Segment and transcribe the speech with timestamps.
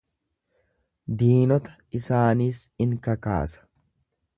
[1.23, 3.69] Diinota isaaniis in kakaasa.